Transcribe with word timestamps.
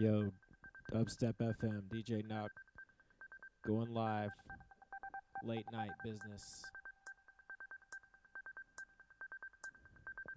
Yo, 0.00 0.32
Dubstep 0.94 1.34
FM, 1.42 1.82
DJ 1.92 2.22
Nuck, 2.26 2.48
going 3.66 3.92
live, 3.92 4.30
late 5.44 5.66
night 5.74 5.90
business. 6.02 6.62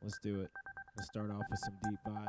Let's 0.01 0.19
do 0.21 0.41
it. 0.41 0.49
Let's 0.97 1.07
start 1.07 1.31
off 1.31 1.43
with 1.49 1.59
some 1.59 1.75
deep 1.81 1.99
vibes. 2.05 2.27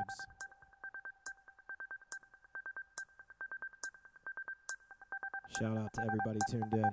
Shout 5.59 5.77
out 5.77 5.93
to 5.95 6.03
everybody 6.03 6.39
tuned 6.53 6.73
in. 6.73 6.93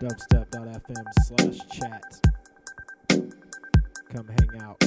Dubstep.fm 0.00 1.06
slash 1.22 1.58
chat. 1.70 2.20
Come 4.12 4.26
hang 4.26 4.60
out. 4.60 4.82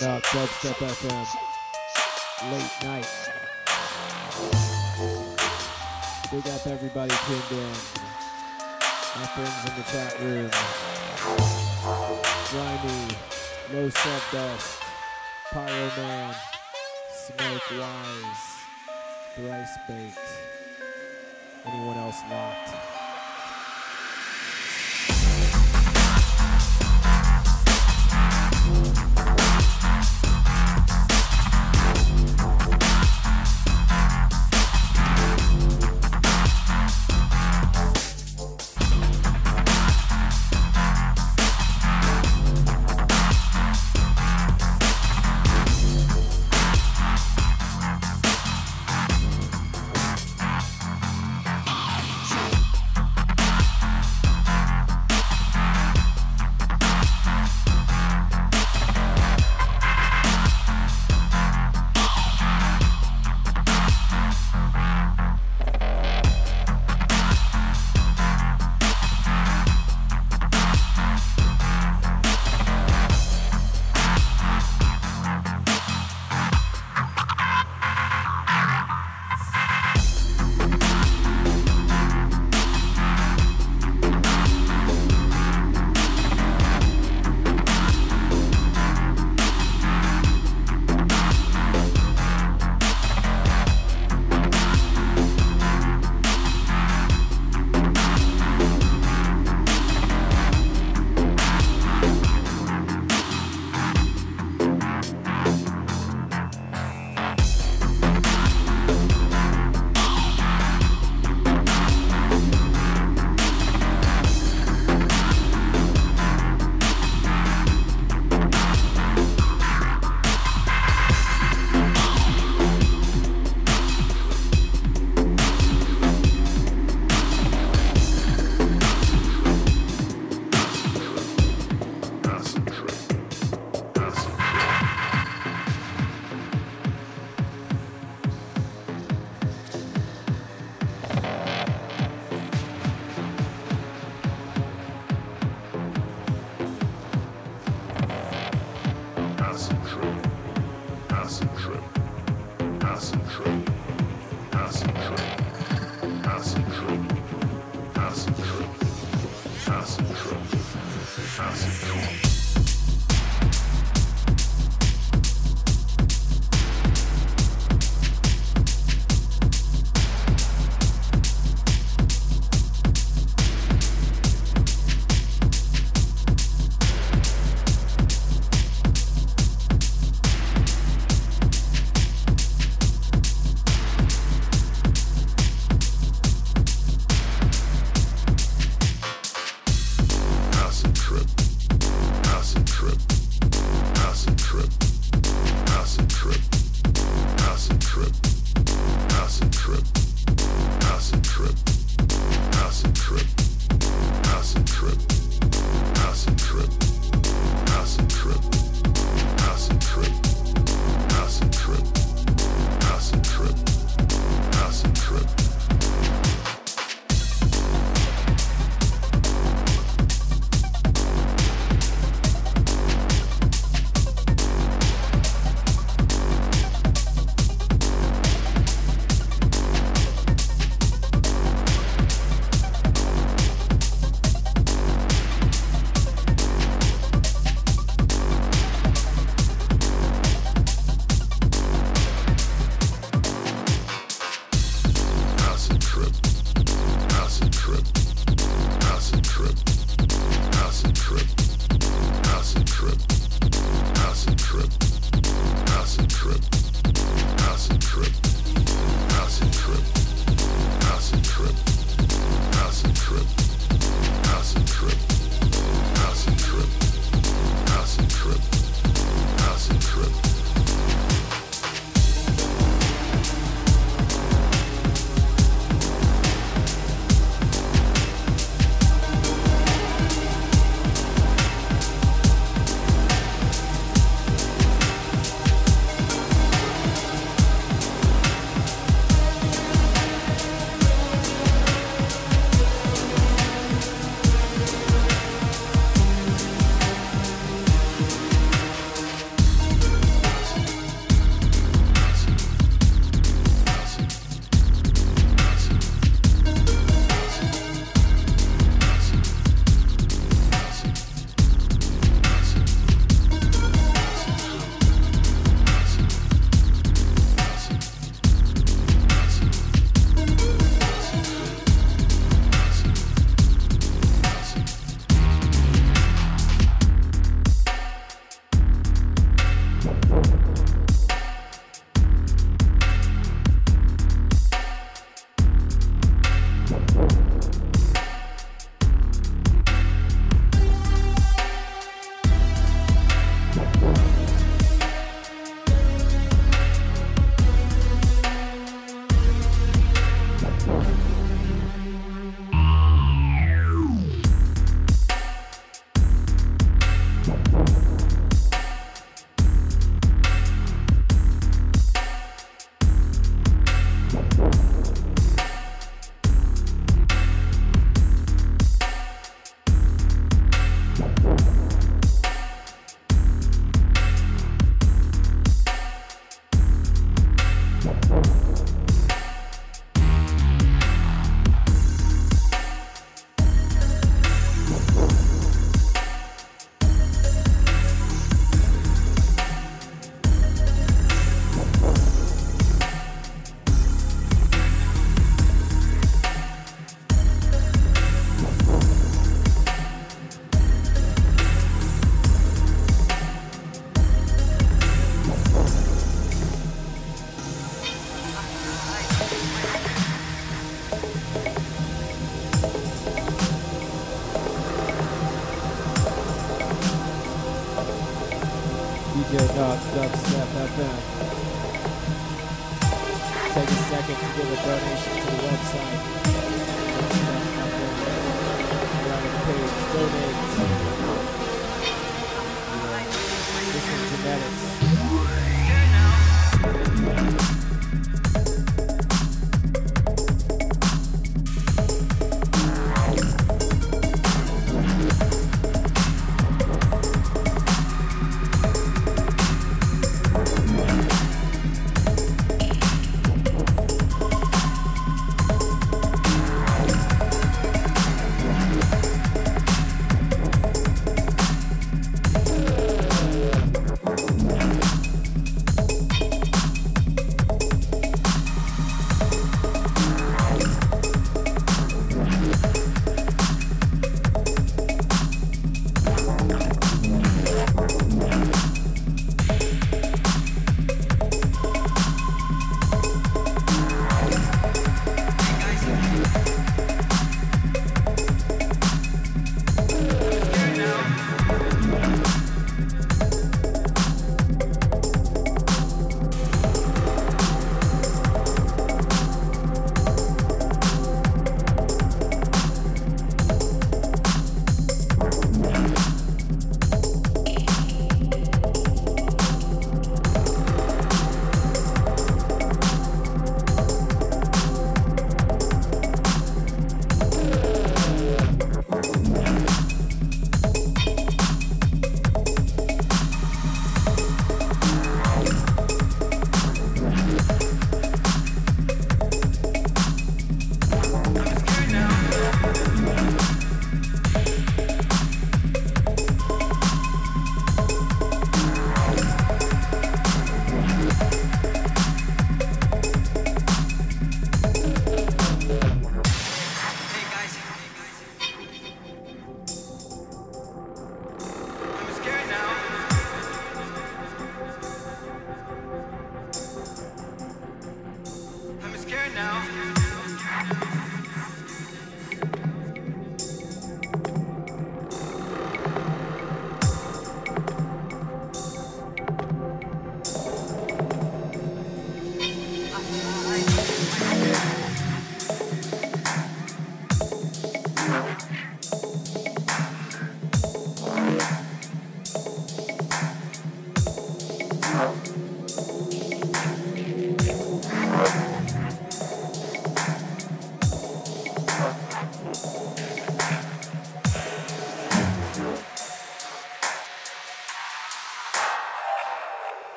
Knock, 0.00 0.22
Dubstep 0.26 0.78
FM, 0.78 1.26
late 2.52 2.84
night. 2.84 3.08
Big 6.30 6.46
up 6.52 6.66
everybody 6.68 7.12
tuned 7.26 7.50
in. 7.50 7.72
My 9.16 9.26
friends 9.34 9.64
in 9.66 9.74
the 9.74 9.82
chat 9.90 10.20
room. 10.20 10.50
Grimy, 12.50 13.16
Low 13.74 13.88
Sub 13.88 14.22
Dust, 14.30 14.78
Pyro 15.50 15.90
Man, 15.96 16.34
Smoke 17.12 17.70
Wise, 17.80 18.44
Thrice 19.34 19.78
Baked. 19.88 20.18
Anyone 21.66 21.96
else 21.96 22.20
locked? 22.30 22.77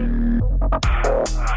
Yeah. 0.00 1.56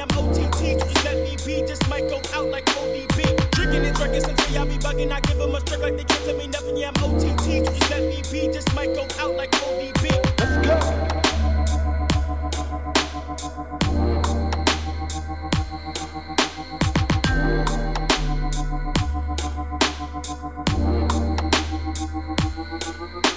I'm 0.00 0.08
OTT. 0.16 0.78
Just 0.80 1.04
let 1.04 1.16
me 1.16 1.36
be, 1.44 1.66
just 1.66 1.88
might 1.90 2.08
go 2.08 2.20
out 2.32 2.48
like 2.48 2.64
ODB. 2.66 3.50
Drinking 3.50 3.84
and 3.84 3.94
drinking 3.96 4.22
some 4.22 4.36
tea, 4.36 4.56
I 4.56 4.64
be 4.64 4.78
bugging. 4.78 5.12
I 5.12 5.20
give 5.20 5.36
them 5.36 5.54
a 5.54 5.60
strict 5.60 5.82
like 5.82 5.96
they 5.96 6.04
can't 6.04 6.24
tell 6.24 6.36
me 6.36 6.46
nothing. 6.46 6.76
Yeah, 6.76 6.90
I'm 6.94 7.04
OTT. 7.04 7.64
Just 7.64 7.90
let 7.90 8.02
me 8.02 8.22
be, 8.32 8.52
just 8.52 8.74
might 8.74 8.94
go 8.94 9.02
out 9.18 9.36
like 9.36 9.50
ODB. 9.52 10.10
Let's 10.38 10.66
go. 10.66 11.10
Thank 23.00 23.29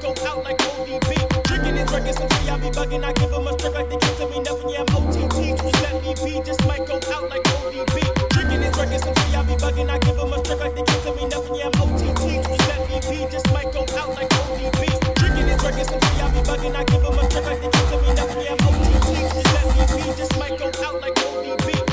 might 0.00 0.14
go 0.14 0.26
out 0.28 0.44
like 0.44 0.58
ODB. 0.58 1.42
Drinking 1.44 1.78
and 1.78 1.88
drinking, 1.88 2.12
some 2.12 2.28
say 2.28 2.48
I 2.50 2.56
be 2.58 2.68
bugging. 2.70 3.04
I 3.04 3.12
give 3.12 3.30
them 3.30 3.46
a 3.46 3.56
trick 3.56 3.74
like 3.74 3.88
they 3.88 3.96
give 3.96 4.16
to 4.18 4.26
me 4.28 4.40
nothing. 4.40 4.70
Yeah, 4.70 4.84
I'm 4.86 4.96
OTT. 4.96 5.58
Just 5.58 5.82
let 5.82 6.02
me 6.02 6.14
be. 6.14 6.42
Just 6.44 6.66
might 6.66 6.86
go 6.86 6.94
out 6.94 7.28
like 7.30 7.42
ODB. 7.42 8.28
Drinking 8.30 8.62
and 8.62 8.74
drinking, 8.74 8.98
some 9.00 9.14
say 9.14 9.34
I 9.34 9.42
be 9.42 9.54
bugging. 9.54 9.90
I 9.90 9.98
give 9.98 10.16
them 10.16 10.32
a 10.32 10.42
trick 10.42 10.60
like 10.60 10.74
they 10.74 10.82
give 10.82 11.02
to 11.02 11.14
me 11.14 11.26
nothing. 11.26 11.54
Yeah, 11.56 11.70
I'm 11.72 11.82
OTT. 11.82 12.22
Just 12.46 12.68
let 12.68 12.80
me 12.88 12.96
be. 13.10 13.26
Just 13.30 13.50
might 13.52 13.72
go 13.72 13.80
out 13.98 14.14
like 14.14 14.30
ODB. 14.30 15.14
Drinking 15.14 15.50
and 15.50 15.60
drinking, 15.60 15.84
some 15.84 16.00
say 16.00 16.22
I 16.22 16.30
be 16.30 16.40
bugging. 16.46 16.74
I 16.76 16.84
give 16.84 17.02
them 17.02 17.18
a 17.18 17.28
trick 17.28 17.44
like 17.44 17.60
they 17.60 17.70
give 17.70 17.88
to 17.90 17.96
me 17.98 18.14
nothing. 18.14 18.42
Yeah, 18.42 18.54
I'm 18.54 18.68
OTT. 18.70 19.08
Just 19.34 19.50
let 19.54 19.66
me 19.66 19.82
be. 19.98 20.16
Just 20.16 20.38
might 20.38 20.58
go 20.58 20.66
out 20.86 21.00
like 21.02 21.14
ODB. 21.14 21.87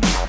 Bye. 0.00 0.28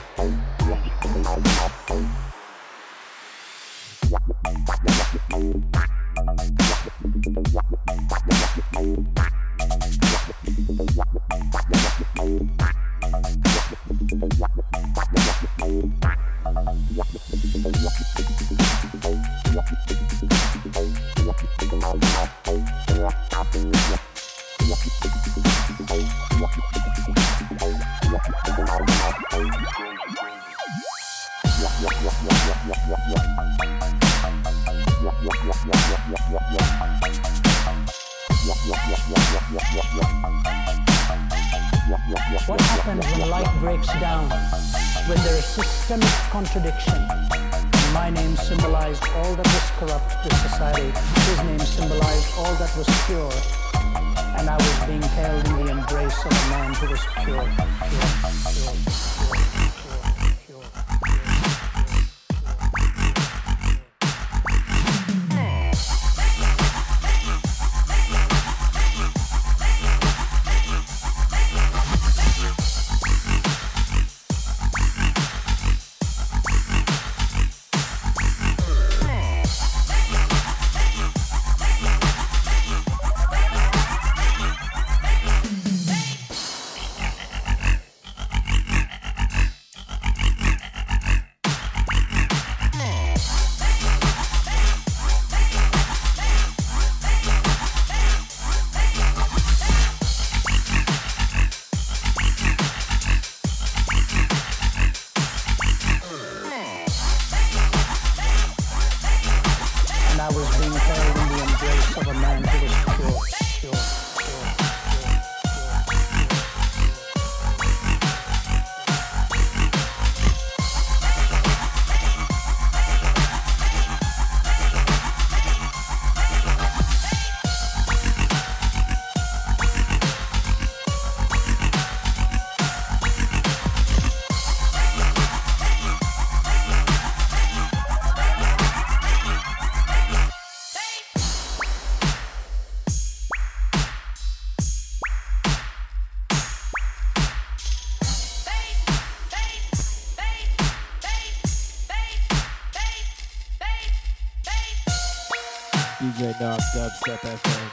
Dubstep 156.95 157.19
FM. 157.19 157.71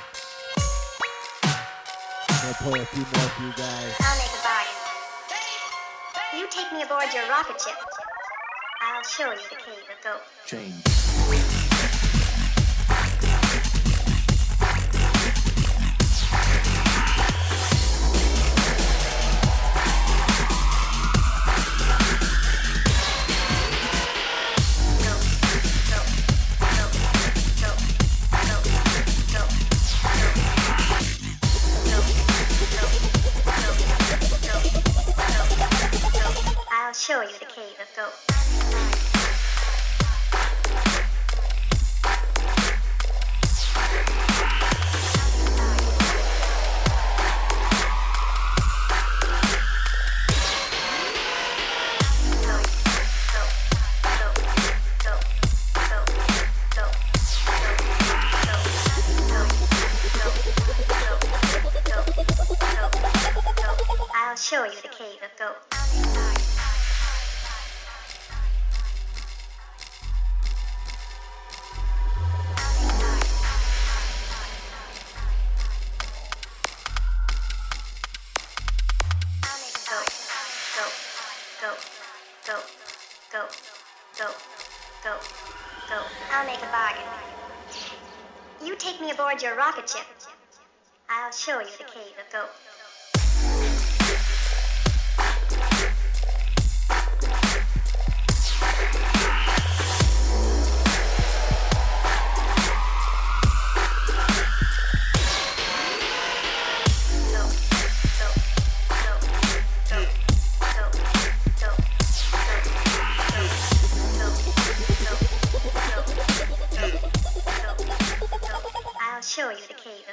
I'll 2.45 2.55
play 2.55 2.81
a 2.81 2.87
few 2.87 3.03
more 3.03 3.29
for 3.31 3.43
you 3.45 3.53
guys. 3.53 3.95
I'll 4.01 4.19
make 4.19 4.27
a 4.27 4.43
bargain. 4.43 4.77
You 6.39 6.47
take 6.51 6.73
me 6.73 6.83
aboard 6.83 7.07
your 7.15 7.29
rocket 7.29 7.61
ship. 7.61 7.75
I'll 8.81 9.03
show 9.05 9.31
you 9.31 9.39
the 9.49 9.57
cave 9.57 9.85
of 9.91 10.05
gold. 10.05 10.23
Change. 10.47 11.02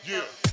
Yeah. 0.09 0.48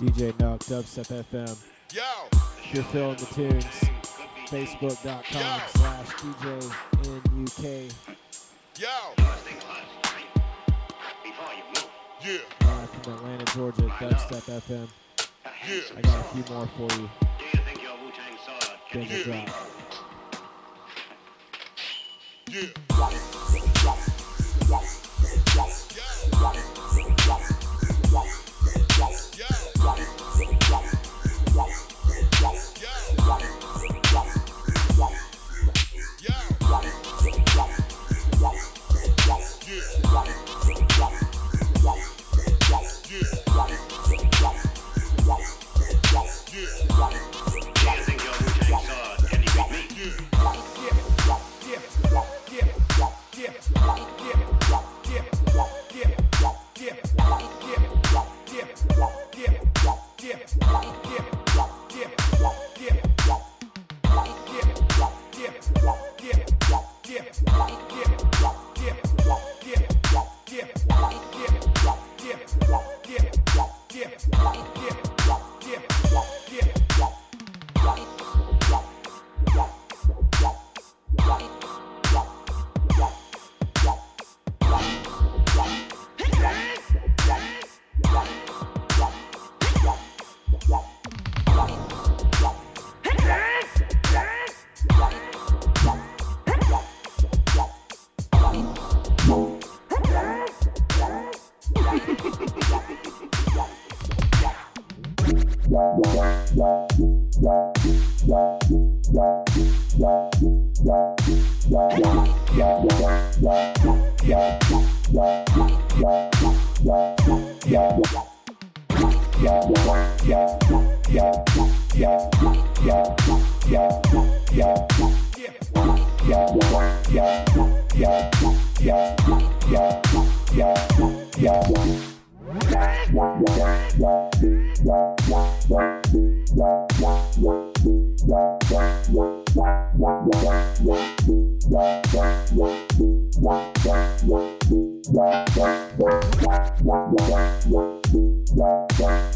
DJ 0.00 0.32
Knock, 0.40 0.60
Dubstep 0.60 1.08
FM. 1.30 1.56
If 1.92 2.74
you're 2.74 2.84
feeling 2.84 3.16
the 3.16 3.26
tunes, 3.26 3.64
facebook.com 4.46 5.60
slash 5.74 6.08
DJ 6.08 6.44
NUK. 7.34 7.92
Live 12.62 12.90
from 12.90 13.12
Atlanta, 13.12 13.44
Georgia, 13.54 13.82
Dubstep 13.82 14.46
FM. 14.62 14.88
I 15.44 16.00
got 16.00 16.20
a 16.20 16.24
few 16.32 16.44
more 16.54 16.66
for 16.66 16.88
you. 16.98 17.10
Then 18.92 19.04
we'll 19.12 19.22
drop. 19.22 19.48
Moet 26.12 26.28
je 26.28 26.64
boom? 26.70 26.79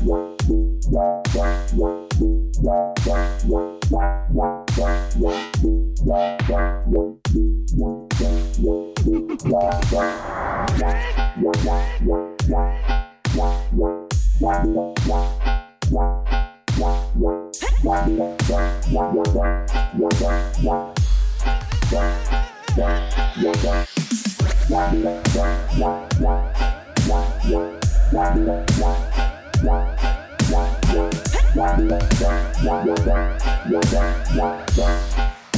Je 0.05 0.35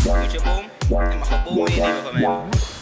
Use 0.07 0.35
your 0.35 0.43
boom, 0.43 0.71
I'm 0.93 1.23
a 1.23 1.45
boom, 1.45 1.59
you 1.59 1.77
never 1.77 2.13
man. 2.13 2.76